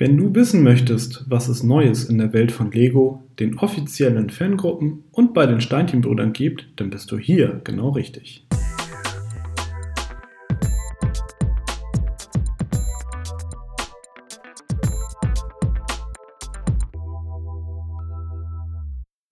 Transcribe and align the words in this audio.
Wenn 0.00 0.16
du 0.16 0.32
wissen 0.32 0.62
möchtest, 0.62 1.24
was 1.28 1.48
es 1.48 1.64
Neues 1.64 2.04
in 2.04 2.18
der 2.18 2.32
Welt 2.32 2.52
von 2.52 2.70
Lego, 2.70 3.28
den 3.40 3.58
offiziellen 3.58 4.30
Fangruppen 4.30 5.02
und 5.10 5.34
bei 5.34 5.44
den 5.44 5.60
Steinchenbrüdern 5.60 6.32
gibt, 6.32 6.68
dann 6.76 6.88
bist 6.88 7.10
du 7.10 7.18
hier 7.18 7.60
genau 7.64 7.88
richtig. 7.88 8.46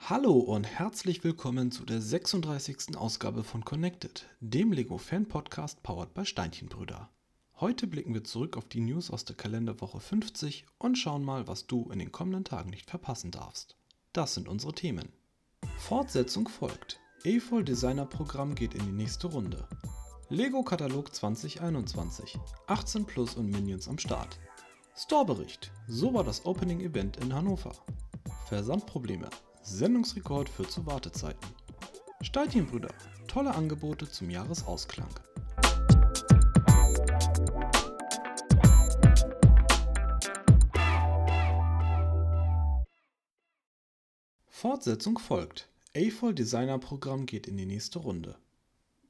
Hallo 0.00 0.32
und 0.32 0.64
herzlich 0.64 1.22
willkommen 1.22 1.70
zu 1.70 1.84
der 1.84 2.00
36. 2.00 2.96
Ausgabe 2.96 3.44
von 3.44 3.64
Connected, 3.64 4.26
dem 4.40 4.72
Lego 4.72 4.98
Fan 4.98 5.26
Podcast 5.28 5.84
powered 5.84 6.12
bei 6.12 6.24
Steinchenbrüder. 6.24 7.08
Heute 7.58 7.86
blicken 7.86 8.12
wir 8.12 8.22
zurück 8.22 8.58
auf 8.58 8.68
die 8.68 8.82
News 8.82 9.10
aus 9.10 9.24
der 9.24 9.34
Kalenderwoche 9.34 9.98
50 9.98 10.66
und 10.76 10.96
schauen 10.96 11.24
mal, 11.24 11.48
was 11.48 11.66
du 11.66 11.90
in 11.90 11.98
den 11.98 12.12
kommenden 12.12 12.44
Tagen 12.44 12.68
nicht 12.68 12.90
verpassen 12.90 13.30
darfst. 13.30 13.78
Das 14.12 14.34
sind 14.34 14.46
unsere 14.46 14.74
Themen. 14.74 15.08
Fortsetzung 15.78 16.48
folgt. 16.48 17.00
EFOL 17.24 17.64
Designer 17.64 18.04
Programm 18.04 18.54
geht 18.54 18.74
in 18.74 18.84
die 18.84 18.92
nächste 18.92 19.28
Runde. 19.28 19.66
Lego 20.28 20.62
Katalog 20.64 21.14
2021. 21.14 22.38
18 22.66 23.06
Plus 23.06 23.36
und 23.36 23.48
Minions 23.48 23.88
am 23.88 23.96
Start. 23.96 24.38
Storebericht. 24.94 25.72
So 25.88 26.12
war 26.12 26.24
das 26.24 26.44
Opening 26.44 26.80
Event 26.80 27.16
in 27.16 27.32
Hannover. 27.32 27.72
Versandprobleme. 28.48 29.30
Sendungsrekord 29.62 30.50
führt 30.50 30.70
zu 30.70 30.84
Wartezeiten. 30.84 31.48
Steinchenbrüder. 32.20 32.92
Tolle 33.28 33.54
Angebote 33.54 34.10
zum 34.10 34.28
Jahresausklang. 34.28 35.08
Fortsetzung 44.68 45.20
folgt. 45.20 45.68
AFOL 45.96 46.34
Designer 46.34 46.80
Programm 46.80 47.26
geht 47.26 47.46
in 47.46 47.56
die 47.56 47.66
nächste 47.66 48.00
Runde. 48.00 48.34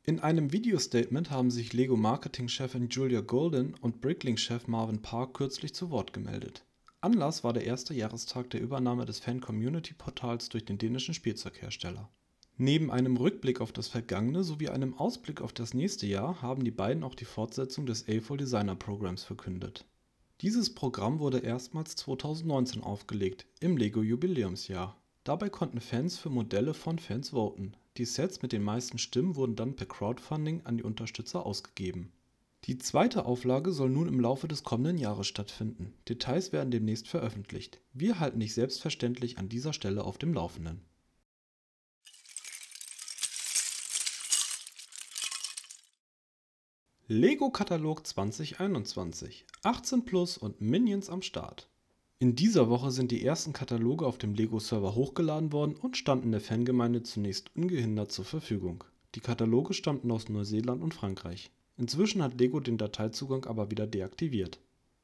In 0.03 0.21
einem 0.21 0.53
Video-Statement 0.53 1.31
haben 1.31 1.51
sich 1.51 1.73
Lego 1.73 1.97
Marketing-Chefin 1.97 2.91
Julia 2.91 3.23
Golden 3.23 3.73
und 3.81 4.03
Bricklink-Chef 4.03 4.67
Marvin 4.67 5.01
Park 5.01 5.33
kürzlich 5.33 5.73
zu 5.73 5.89
Wort 5.89 6.13
gemeldet. 6.13 6.67
Anlass 7.01 7.43
war 7.43 7.55
der 7.55 7.65
erste 7.65 7.95
Jahrestag 7.95 8.51
der 8.51 8.61
Übernahme 8.61 9.07
des 9.07 9.19
Fan-Community-Portals 9.21 10.51
durch 10.51 10.67
den 10.67 10.77
dänischen 10.77 11.15
Spielzeughersteller. 11.15 12.11
Neben 12.59 12.91
einem 12.91 13.17
Rückblick 13.17 13.63
auf 13.63 13.73
das 13.73 13.89
vergangene 13.89 14.45
sowie 14.45 14.69
einem 14.69 14.93
Ausblick 14.93 15.41
auf 15.41 15.55
das 15.55 15.73
nächste 15.73 16.07
Jahr 16.07 16.43
haben 16.43 16.65
die 16.65 16.71
beiden 16.71 17.03
auch 17.03 17.15
die 17.15 17.25
Fortsetzung 17.25 17.87
des 17.87 18.07
AFOL 18.07 18.37
Designer 18.37 18.75
Programms 18.75 19.25
verkündet. 19.25 19.87
Dieses 20.43 20.75
Programm 20.75 21.19
wurde 21.19 21.39
erstmals 21.39 21.97
2019 21.97 22.83
aufgelegt, 22.83 23.47
im 23.61 23.79
Lego 23.79 24.03
Jubiläumsjahr. 24.03 25.01
Dabei 25.27 25.49
konnten 25.49 25.81
Fans 25.81 26.17
für 26.17 26.31
Modelle 26.31 26.73
von 26.73 27.01
Fans 27.01 27.31
voten. 27.31 27.73
Die 27.97 28.05
Sets 28.05 28.43
mit 28.43 28.53
den 28.53 28.63
meisten 28.63 28.97
Stimmen 28.97 29.35
wurden 29.35 29.57
dann 29.57 29.75
per 29.75 29.89
Crowdfunding 29.89 30.61
an 30.63 30.77
die 30.77 30.85
Unterstützer 30.85 31.45
ausgegeben. 31.45 32.13
Die 32.63 32.79
zweite 32.79 33.27
Auflage 33.27 33.73
soll 33.73 33.91
nun 33.91 34.07
im 34.07 34.21
Laufe 34.21 34.47
des 34.47 34.63
kommenden 34.63 34.99
Jahres 34.99 35.27
stattfinden. 35.27 35.95
Details 36.09 36.53
werden 36.53 36.71
demnächst 36.71 37.09
veröffentlicht. 37.09 37.81
Wir 37.93 38.21
halten 38.21 38.39
dich 38.39 38.55
selbstverständlich 38.55 39.37
an 39.37 39.49
dieser 39.49 39.73
Stelle 39.73 40.05
auf 40.05 40.17
dem 40.17 40.33
Laufenden. 40.33 40.85
Lego 47.09 47.51
Katalog 47.51 48.07
2021 48.07 49.45
18 49.65 50.05
Plus 50.05 50.39
und 50.39 50.61
Minions 50.61 51.11
am 51.11 51.23
Start. 51.23 51.69
In 52.19 52.35
dieser 52.35 52.71
Woche 52.71 52.93
sind 52.93 53.11
die 53.11 53.23
ersten 53.23 53.53
Kataloge 53.53 54.07
auf 54.07 54.17
dem 54.17 54.33
Lego-Server 54.33 54.95
hochgeladen 54.95 55.53
worden 55.53 55.77
und 55.77 55.99
standen 55.99 56.33
der 56.33 56.41
Fangemeinde 56.41 57.03
zunächst 57.03 57.55
ungehindert 57.55 58.11
zur 58.11 58.25
Verfügung. 58.25 58.85
Die 59.15 59.21
Kataloge 59.21 59.75
stammten 59.75 60.11
aus 60.11 60.31
Neuseeland 60.31 60.83
und 60.83 60.95
Frankreich. 60.95 61.51
Inzwischen 61.77 62.23
hat 62.23 62.41
Lego 62.41 62.61
den 62.61 62.79
Dateizugang 62.79 63.45
aber 63.45 63.71
wieder 63.71 63.87
deaktiviert. 63.87 64.59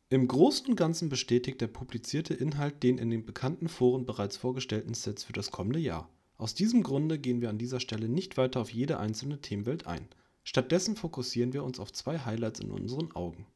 Im 0.09 0.27
Großen 0.27 0.69
und 0.69 0.77
Ganzen 0.77 1.11
bestätigt 1.11 1.61
der 1.61 1.67
publizierte 1.67 2.33
Inhalt 2.33 2.83
den 2.83 2.97
in 2.97 3.11
den 3.11 3.27
bekannten 3.27 3.69
Foren 3.69 4.07
bereits 4.07 4.39
vorgestellten 4.39 4.95
Sets 4.95 5.25
für 5.25 5.35
das 5.35 5.51
kommende 5.51 5.81
Jahr. 5.81 6.09
Aus 6.39 6.55
diesem 6.55 6.83
Grunde 6.83 7.19
gehen 7.19 7.43
wir 7.43 7.51
an 7.51 7.59
dieser 7.59 7.81
Stelle 7.81 8.09
nicht 8.09 8.39
weiter 8.39 8.59
auf 8.59 8.71
jede 8.71 8.99
einzelne 8.99 9.39
Themenwelt 9.39 9.87
ein. 9.87 10.09
Stattdessen 10.45 10.97
fokussieren 10.97 11.53
wir 11.53 11.63
uns 11.63 11.79
auf 11.79 11.93
zwei 11.93 12.19
Highlights 12.19 12.61
in 12.61 12.71
unseren 12.71 13.13
Augen. 13.13 13.47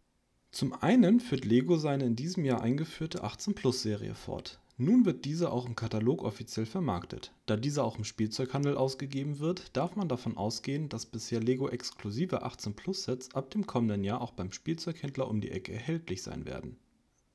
Zum 0.51 0.73
einen 0.73 1.21
führt 1.21 1.45
Lego 1.45 1.77
seine 1.77 2.05
in 2.05 2.17
diesem 2.17 2.45
Jahr 2.45 2.63
eingeführte 2.63 3.25
18-Plus-Serie 3.25 4.15
fort. 4.15 4.59
Nun 4.79 5.07
wird 5.07 5.25
diese 5.25 5.53
auch 5.53 5.67
im 5.67 5.75
Katalog 5.75 6.23
offiziell 6.23 6.67
vermarktet. 6.67 7.33
Da 7.47 7.57
diese 7.57 7.83
auch 7.83 7.97
im 7.97 8.05
Spielzeughandel 8.05 8.77
ausgegeben 8.77 9.39
wird, 9.39 9.75
darf 9.75 9.97
man 9.97 10.09
davon 10.09 10.37
ausgehen, 10.37 10.91
dass 10.91 11.07
bisher 11.07 11.41
Lego-exklusive 11.41 12.45
18-Plus-Sets 12.45 13.35
ab 13.35 13.51
dem 13.51 13.67
kommenden 13.67 14.05
Jahr 14.05 14.21
auch 14.21 14.33
beim 14.33 14.53
Spielzeughändler 14.53 15.29
um 15.29 15.41
die 15.41 15.51
Ecke 15.51 15.73
erhältlich 15.73 16.23
sein 16.23 16.45
werden. 16.45 16.77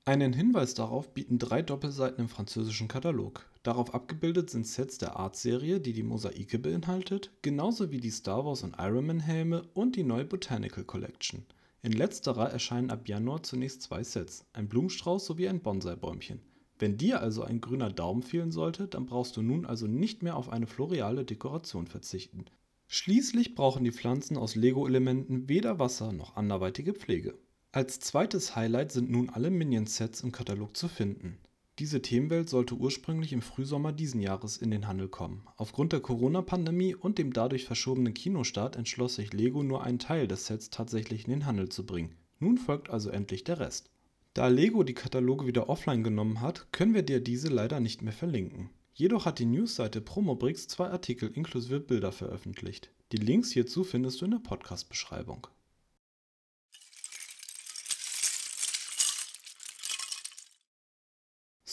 Einen 0.06 0.34
Hinweis 0.34 0.76
darauf 0.76 1.14
bieten 1.14 1.40
drei 1.40 1.64
Doppelseiten 1.64 2.22
im 2.22 2.30
französischen 2.30 2.88
Katalog. 2.88 3.48
Darauf 3.64 3.94
abgebildet 3.94 4.50
sind 4.50 4.66
Sets 4.66 5.00
der 5.00 5.16
Art-Serie, 5.16 5.80
die 5.80 5.94
die 5.94 6.04
Mosaike 6.04 6.60
beinhaltet, 6.60 7.32
genauso 7.42 7.92
wie 7.92 8.00
die 8.00 8.10
Star 8.12 8.46
Wars 8.46 8.64
und 8.64 8.76
Iron 8.80 9.06
Man 9.08 9.20
Helme 9.20 9.64
und 9.74 9.96
die 9.96 10.04
neue 10.04 10.26
Botanical 10.26 10.84
Collection. 10.84 11.46
In 11.84 11.94
letzterer 11.94 12.52
erscheinen 12.52 12.92
ab 12.92 13.08
Januar 13.08 13.42
zunächst 13.42 13.82
zwei 13.82 14.04
Sets, 14.04 14.46
ein 14.54 14.70
Blumenstrauß 14.70 15.26
sowie 15.26 15.48
ein 15.48 15.62
Bonsai-Bäumchen. 15.62 16.40
Wenn 16.78 16.98
dir 16.98 17.22
also 17.22 17.44
ein 17.44 17.62
grüner 17.62 17.92
Daumen 17.92 18.22
fehlen 18.24 18.52
sollte, 18.52 18.88
dann 18.88 19.06
brauchst 19.06 19.36
du 19.38 19.42
nun 19.42 19.66
also 19.66 19.88
nicht 19.88 20.24
mehr 20.24 20.36
auf 20.36 20.50
eine 20.50 20.68
floreale 20.68 21.26
Dekoration 21.26 21.88
verzichten. 21.88 22.46
Schließlich 22.88 23.56
brauchen 23.56 23.84
die 23.84 23.92
Pflanzen 23.92 24.38
aus 24.38 24.56
Lego-Elementen 24.56 25.48
weder 25.48 25.80
Wasser 25.80 26.12
noch 26.12 26.36
anderweitige 26.36 26.94
Pflege. 26.94 27.38
Als 27.72 28.00
zweites 28.00 28.56
Highlight 28.56 28.92
sind 28.92 29.10
nun 29.10 29.30
alle 29.30 29.50
Minion-Sets 29.50 30.22
im 30.22 30.32
Katalog 30.32 30.76
zu 30.76 30.88
finden. 30.88 31.38
Diese 31.82 32.04
Themenwelt 32.04 32.48
sollte 32.48 32.76
ursprünglich 32.76 33.34
im 33.34 33.42
Frühsommer 33.42 33.92
diesen 33.92 34.22
Jahres 34.22 34.56
in 34.56 34.70
den 34.70 34.88
Handel 34.88 35.08
kommen. 35.08 35.48
Aufgrund 35.58 35.94
der 35.94 36.00
Corona-Pandemie 36.00 36.94
und 36.94 37.18
dem 37.18 37.34
dadurch 37.34 37.66
verschobenen 37.66 38.14
Kinostart 38.14 38.76
entschloss 38.76 39.16
sich 39.16 39.34
Lego 39.34 39.64
nur 39.64 39.84
einen 39.84 39.98
Teil 39.98 40.28
des 40.28 40.46
Sets 40.46 40.70
tatsächlich 40.70 41.26
in 41.26 41.32
den 41.32 41.48
Handel 41.48 41.70
zu 41.70 41.84
bringen. 41.84 42.14
Nun 42.38 42.60
folgt 42.60 42.92
also 42.92 43.10
endlich 43.10 43.46
der 43.46 43.60
Rest. 43.60 43.90
Da 44.36 44.48
Lego 44.48 44.84
die 44.84 44.94
Kataloge 44.94 45.48
wieder 45.48 45.70
offline 45.70 46.04
genommen 46.04 46.40
hat, 46.40 46.72
können 46.72 46.94
wir 46.94 47.02
dir 47.02 47.20
diese 47.20 47.48
leider 47.48 47.80
nicht 47.80 48.04
mehr 48.04 48.14
verlinken. 48.14 48.70
Jedoch 48.94 49.26
hat 49.26 49.40
die 49.40 49.46
Newsseite 49.48 50.02
Promobrix 50.02 50.68
zwei 50.68 50.90
Artikel 50.90 51.32
inklusive 51.34 51.80
Bilder 51.80 52.12
veröffentlicht. 52.12 52.92
Die 53.12 53.18
Links 53.18 53.50
hierzu 53.50 53.84
findest 53.84 54.22
du 54.22 54.26
in 54.26 54.32
der 54.32 54.38
Podcast-Beschreibung. 54.38 55.48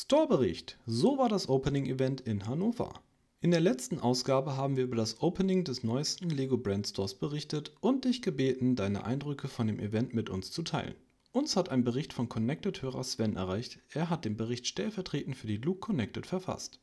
Storebericht. 0.00 0.78
So 0.86 1.18
war 1.18 1.28
das 1.28 1.48
Opening 1.48 1.86
Event 1.86 2.20
in 2.20 2.46
Hannover. 2.46 3.02
In 3.40 3.50
der 3.50 3.58
letzten 3.58 3.98
Ausgabe 3.98 4.56
haben 4.56 4.76
wir 4.76 4.84
über 4.84 4.94
das 4.94 5.20
Opening 5.22 5.64
des 5.64 5.82
neuesten 5.82 6.30
Lego 6.30 6.56
Brand 6.56 6.86
Stores 6.86 7.14
berichtet 7.14 7.72
und 7.80 8.04
dich 8.04 8.22
gebeten, 8.22 8.76
deine 8.76 9.02
Eindrücke 9.02 9.48
von 9.48 9.66
dem 9.66 9.80
Event 9.80 10.14
mit 10.14 10.30
uns 10.30 10.52
zu 10.52 10.62
teilen. 10.62 10.94
Uns 11.32 11.56
hat 11.56 11.70
ein 11.70 11.82
Bericht 11.82 12.12
von 12.12 12.28
Connected-Hörer 12.28 13.02
Sven 13.02 13.34
erreicht. 13.34 13.80
Er 13.90 14.08
hat 14.08 14.24
den 14.24 14.36
Bericht 14.36 14.68
stellvertretend 14.68 15.34
für 15.34 15.48
die 15.48 15.56
Luke 15.56 15.80
Connected 15.80 16.26
verfasst. 16.26 16.78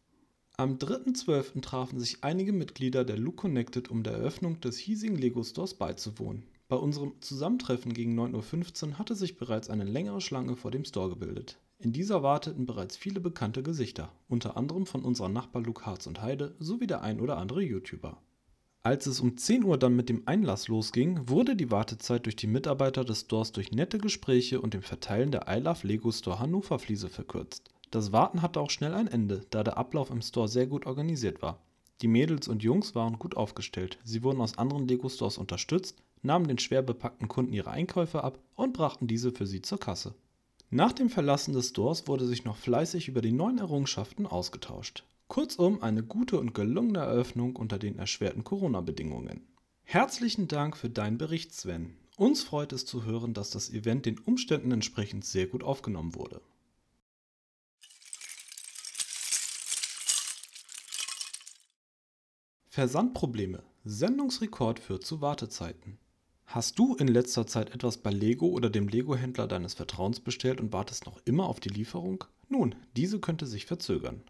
Am 0.58 0.78
3.12. 0.78 1.62
trafen 1.62 2.02
sich 2.02 2.22
einige 2.22 2.52
Mitglieder 2.52 3.06
der 3.06 3.18
Luke 3.18 3.38
Connected, 3.38 3.90
um 3.90 4.04
der 4.04 4.16
Eröffnung 4.16 4.60
des 4.60 4.78
hiesigen 4.78 5.16
Lego 5.16 5.42
Stores 5.42 5.76
beizuwohnen. 5.76 6.44
Bei 6.68 6.78
unserem 6.78 7.22
Zusammentreffen 7.22 7.94
gegen 7.94 8.20
9.15 8.20 8.88
Uhr 8.88 9.00
hatte 9.00 9.14
sich 9.14 9.38
bereits 9.38 9.70
eine 9.70 9.84
längere 9.84 10.20
Schlange 10.20 10.56
vor 10.56 10.72
dem 10.72 10.84
Store 10.84 11.10
gebildet. 11.10 11.60
In 11.78 11.94
dieser 11.94 12.24
warteten 12.24 12.66
bereits 12.66 12.98
viele 12.98 13.20
bekannte 13.20 13.62
Gesichter, 13.62 14.12
unter 14.28 14.58
anderem 14.58 14.88
von 14.88 15.04
unserer 15.04 15.30
Luke 15.30 15.86
Harz 15.86 16.08
und 16.08 16.22
Heide 16.22 16.56
sowie 16.58 16.88
der 16.88 17.02
ein 17.02 17.20
oder 17.20 17.38
andere 17.38 17.62
YouTuber. 17.62 18.18
Als 18.82 19.06
es 19.08 19.20
um 19.20 19.38
10 19.38 19.64
Uhr 19.64 19.78
dann 19.78 19.96
mit 19.96 20.10
dem 20.10 20.28
Einlass 20.28 20.68
losging, 20.68 21.28
wurde 21.28 21.56
die 21.56 21.72
Wartezeit 21.72 22.26
durch 22.26 22.36
die 22.36 22.48
Mitarbeiter 22.48 23.04
des 23.04 23.22
Stores 23.22 23.52
durch 23.52 23.72
nette 23.72 23.98
Gespräche 23.98 24.62
und 24.62 24.74
dem 24.74 24.84
Verteilen 24.84 25.32
der 25.32 25.46
I 25.48 25.60
Love 25.60 25.86
Lego 25.86 26.12
Store 26.12 26.40
Hannover 26.40 26.80
Fliese 26.80 27.10
verkürzt. 27.10 27.70
Das 27.92 28.12
Warten 28.12 28.42
hatte 28.42 28.60
auch 28.60 28.70
schnell 28.70 28.94
ein 28.94 29.08
Ende, 29.08 29.46
da 29.50 29.64
der 29.64 29.78
Ablauf 29.78 30.10
im 30.10 30.22
Store 30.22 30.48
sehr 30.48 30.68
gut 30.68 30.86
organisiert 30.86 31.42
war. 31.42 31.60
Die 32.02 32.08
Mädels 32.08 32.48
und 32.48 32.62
Jungs 32.62 32.94
waren 32.94 33.20
gut 33.20 33.38
aufgestellt, 33.38 33.98
sie 34.04 34.22
wurden 34.22 34.42
aus 34.42 34.58
anderen 34.58 34.88
Lego 34.88 35.10
Stores 35.10 35.38
unterstützt, 35.38 36.04
nahmen 36.26 36.48
den 36.48 36.58
schwer 36.58 36.82
bepackten 36.82 37.28
Kunden 37.28 37.54
ihre 37.54 37.72
Einkäufe 37.72 38.24
ab 38.24 38.40
und 38.56 38.74
brachten 38.74 39.08
diese 39.08 39.32
für 39.32 39.46
sie 39.46 39.62
zur 39.62 39.80
Kasse. 39.80 40.16
Nach 40.70 40.92
dem 40.92 41.10
Verlassen 41.10 41.54
des 41.54 41.70
Stores 41.70 42.08
wurde 42.08 42.26
sich 42.26 42.44
noch 42.44 42.58
fleißig 42.58 43.08
über 43.08 43.22
die 43.22 43.32
neuen 43.32 43.60
Errungenschaften 43.60 44.26
ausgetauscht. 44.26 45.06
Kurzum 45.28 45.82
eine 45.82 46.04
gute 46.04 46.40
und 46.40 46.54
gelungene 46.54 47.00
Eröffnung 47.00 47.56
unter 47.56 47.80
den 47.80 47.98
erschwerten 47.98 48.44
Corona-Bedingungen. 48.44 49.42
Herzlichen 49.84 50.48
Dank 50.48 50.76
für 50.76 50.90
deinen 50.90 51.18
Bericht, 51.18 51.54
Sven. 51.54 51.96
Uns 52.18 52.44
freut 52.44 52.74
es 52.74 52.86
zu 52.86 53.06
hören, 53.06 53.34
dass 53.34 53.50
das 53.50 53.70
Event 53.70 54.06
den 54.06 54.20
Umständen 54.20 54.72
entsprechend 54.72 55.26
sehr 55.26 55.48
gut 55.48 55.64
aufgenommen 55.64 56.16
wurde. 56.16 56.42
Versandprobleme. 62.70 63.64
Sendungsrekord 63.86 64.80
führt 64.80 65.06
zu 65.06 65.22
Wartezeiten. 65.22 65.98
Hast 66.46 66.80
du 66.80 66.96
in 66.96 67.08
letzter 67.08 67.48
Zeit 67.48 67.74
etwas 67.74 67.98
bei 67.98 68.12
Lego 68.12 68.48
oder 68.48 68.70
dem 68.70 68.88
Lego-Händler 68.88 69.48
deines 69.48 69.74
Vertrauens 69.74 70.20
bestellt 70.20 70.62
und 70.62 70.72
wartest 70.72 71.06
noch 71.06 71.20
immer 71.26 71.48
auf 71.48 71.60
die 71.60 71.70
Lieferung? 71.70 72.24
Nun, 72.48 72.76
diese 72.96 73.20
könnte 73.20 73.46
sich 73.46 73.66
verzögern. 73.66 74.22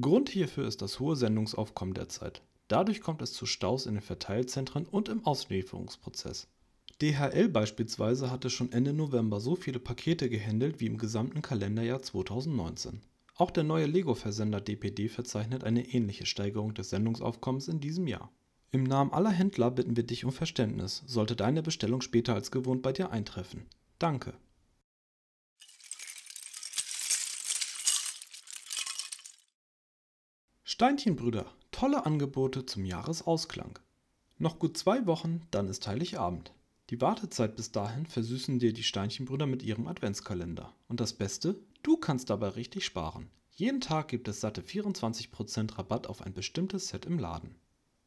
Grund 0.00 0.28
hierfür 0.28 0.66
ist 0.66 0.80
das 0.80 1.00
hohe 1.00 1.16
Sendungsaufkommen 1.16 1.94
derzeit. 1.94 2.42
Dadurch 2.68 3.00
kommt 3.00 3.22
es 3.22 3.32
zu 3.32 3.46
Staus 3.46 3.86
in 3.86 3.94
den 3.94 4.02
Verteilzentren 4.02 4.86
und 4.86 5.08
im 5.08 5.24
Auslieferungsprozess. 5.24 6.48
DHL 7.02 7.48
beispielsweise 7.48 8.30
hatte 8.30 8.48
schon 8.48 8.72
Ende 8.72 8.92
November 8.92 9.40
so 9.40 9.54
viele 9.54 9.78
Pakete 9.78 10.30
gehandelt 10.30 10.80
wie 10.80 10.86
im 10.86 10.96
gesamten 10.96 11.42
Kalenderjahr 11.42 12.00
2019. 12.00 13.02
Auch 13.34 13.50
der 13.50 13.64
neue 13.64 13.86
Lego-Versender 13.86 14.62
DPD 14.62 15.08
verzeichnet 15.08 15.62
eine 15.62 15.86
ähnliche 15.86 16.24
Steigerung 16.24 16.72
des 16.72 16.88
Sendungsaufkommens 16.88 17.68
in 17.68 17.80
diesem 17.80 18.06
Jahr. 18.06 18.30
Im 18.72 18.84
Namen 18.84 19.12
aller 19.12 19.30
Händler 19.30 19.70
bitten 19.70 19.96
wir 19.96 20.04
dich 20.04 20.24
um 20.24 20.32
Verständnis, 20.32 21.02
sollte 21.06 21.36
deine 21.36 21.62
Bestellung 21.62 22.00
später 22.00 22.34
als 22.34 22.50
gewohnt 22.50 22.82
bei 22.82 22.92
dir 22.92 23.10
eintreffen. 23.10 23.66
Danke. 23.98 24.34
Steinchenbrüder, 30.64 31.46
tolle 31.70 32.04
Angebote 32.04 32.66
zum 32.66 32.84
Jahresausklang. 32.84 33.78
Noch 34.38 34.58
gut 34.58 34.76
zwei 34.76 35.06
Wochen, 35.06 35.40
dann 35.50 35.68
ist 35.68 35.86
Heiligabend. 35.86 36.52
Die 36.90 37.00
Wartezeit 37.00 37.56
bis 37.56 37.72
dahin 37.72 38.04
versüßen 38.04 38.58
dir 38.58 38.72
die 38.72 38.82
Steinchenbrüder 38.82 39.46
mit 39.46 39.62
ihrem 39.62 39.86
Adventskalender. 39.86 40.74
Und 40.88 41.00
das 41.00 41.14
Beste, 41.14 41.58
du 41.82 41.96
kannst 41.96 42.30
dabei 42.30 42.48
richtig 42.48 42.84
sparen. 42.84 43.30
Jeden 43.52 43.80
Tag 43.80 44.08
gibt 44.08 44.28
es 44.28 44.40
satte 44.40 44.60
24% 44.60 45.78
Rabatt 45.78 46.08
auf 46.08 46.20
ein 46.20 46.34
bestimmtes 46.34 46.88
Set 46.88 47.06
im 47.06 47.18
Laden. 47.18 47.54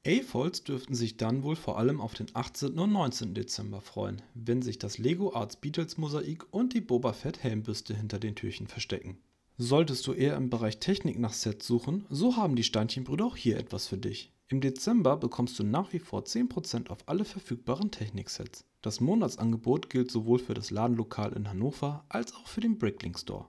A-Folds 0.10 0.64
dürften 0.64 0.96
sich 0.96 1.18
dann 1.18 1.44
wohl 1.44 1.56
vor 1.56 1.78
allem 1.78 2.02
auf 2.02 2.16
den 2.16 2.26
18. 2.34 2.80
und 2.80 2.92
19. 2.92 3.36
Dezember 3.36 3.80
freuen, 3.80 4.24
wenn 4.34 4.64
sich 4.64 4.80
das 4.80 4.98
Lego 4.98 5.36
Arts 5.36 5.58
Beatles 5.58 6.00
Mosaik 6.00 6.48
und 6.50 6.74
die 6.74 6.82
Boba 6.82 7.14
Fett 7.14 7.44
Helmbüste 7.44 7.94
hinter 7.94 8.18
den 8.18 8.34
Türchen 8.34 8.66
verstecken. 8.66 9.20
Solltest 9.60 10.08
du 10.08 10.14
eher 10.14 10.36
im 10.36 10.50
Bereich 10.50 10.80
Technik 10.80 11.20
nach 11.20 11.34
Sets 11.34 11.68
suchen, 11.68 12.08
so 12.10 12.38
haben 12.38 12.56
die 12.56 12.64
Steinchenbrüder 12.64 13.24
auch 13.24 13.36
hier 13.36 13.58
etwas 13.58 13.86
für 13.86 14.00
dich. 14.00 14.34
Im 14.48 14.62
Dezember 14.62 15.16
bekommst 15.16 15.60
du 15.60 15.64
nach 15.64 15.94
wie 15.94 16.00
vor 16.00 16.24
10% 16.24 16.90
auf 16.90 17.08
alle 17.08 17.24
verfügbaren 17.24 17.92
Techniksets. 17.92 18.66
Das 18.82 19.02
Monatsangebot 19.02 19.92
gilt 19.92 20.10
sowohl 20.10 20.40
für 20.40 20.56
das 20.56 20.72
Ladenlokal 20.72 21.34
in 21.34 21.48
Hannover 21.48 22.04
als 22.10 22.34
auch 22.34 22.48
für 22.48 22.62
den 22.62 22.80
Bricklink 22.80 23.20
Store. 23.20 23.46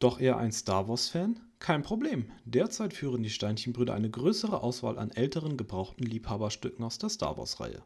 Doch 0.00 0.18
eher 0.18 0.36
ein 0.38 0.50
Star 0.50 0.88
Wars-Fan? 0.88 1.45
Kein 1.58 1.82
Problem. 1.82 2.30
Derzeit 2.44 2.92
führen 2.92 3.22
die 3.22 3.30
Steinchenbrüder 3.30 3.94
eine 3.94 4.10
größere 4.10 4.62
Auswahl 4.62 4.98
an 4.98 5.10
älteren 5.10 5.56
gebrauchten 5.56 6.04
Liebhaberstücken 6.04 6.84
aus 6.84 6.98
der 6.98 7.08
Star 7.08 7.38
Wars-Reihe. 7.38 7.82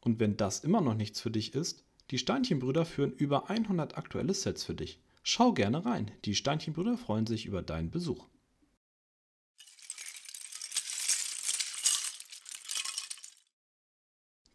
Und 0.00 0.20
wenn 0.20 0.36
das 0.36 0.60
immer 0.60 0.80
noch 0.80 0.94
nichts 0.94 1.20
für 1.20 1.30
dich 1.30 1.54
ist, 1.54 1.84
die 2.10 2.18
Steinchenbrüder 2.18 2.84
führen 2.84 3.12
über 3.12 3.50
100 3.50 3.96
aktuelle 3.96 4.34
Sets 4.34 4.64
für 4.64 4.74
dich. 4.74 5.00
Schau 5.22 5.52
gerne 5.52 5.84
rein. 5.84 6.10
Die 6.24 6.34
Steinchenbrüder 6.34 6.96
freuen 6.96 7.26
sich 7.26 7.46
über 7.46 7.62
deinen 7.62 7.90
Besuch. 7.90 8.26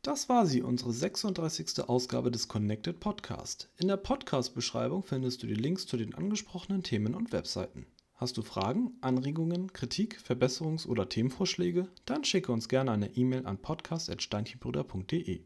Das 0.01 0.29
war 0.29 0.47
sie, 0.47 0.61
unsere 0.61 0.93
36. 0.93 1.87
Ausgabe 1.87 2.31
des 2.31 2.47
Connected 2.47 2.99
Podcast. 2.99 3.69
In 3.77 3.87
der 3.87 3.97
Podcast-Beschreibung 3.97 5.03
findest 5.03 5.43
du 5.43 5.47
die 5.47 5.53
Links 5.53 5.85
zu 5.85 5.95
den 5.95 6.15
angesprochenen 6.15 6.83
Themen 6.83 7.13
und 7.13 7.31
Webseiten. 7.31 7.85
Hast 8.21 8.37
du 8.37 8.43
Fragen, 8.43 8.91
Anregungen, 9.01 9.73
Kritik, 9.73 10.19
Verbesserungs- 10.23 10.85
oder 10.85 11.09
Themenvorschläge? 11.09 11.87
Dann 12.05 12.23
schicke 12.23 12.51
uns 12.51 12.69
gerne 12.69 12.91
eine 12.91 13.17
E-Mail 13.17 13.47
an 13.47 13.57
podcast.steinchenbrüder.de. 13.57 15.41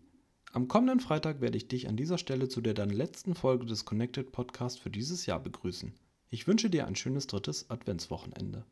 Am 0.52 0.68
kommenden 0.68 1.00
Freitag 1.00 1.40
werde 1.40 1.56
ich 1.56 1.70
dich 1.70 1.88
an 1.88 1.96
dieser 1.96 2.18
Stelle 2.18 2.50
zu 2.50 2.60
der 2.60 2.74
dann 2.74 2.90
letzten 2.90 3.34
Folge 3.34 3.66
des 3.66 3.86
Connected 3.86 4.34
Podcast 4.34 4.82
für 4.82 4.90
dieses 4.90 5.26
Jahr 5.26 5.40
begrüßen. 5.40 5.94
Ich 6.30 6.48
wünsche 6.48 6.70
dir 6.70 6.86
ein 6.86 6.98
schönes 6.98 7.28
drittes 7.28 7.70
Adventswochenende. 7.70 8.66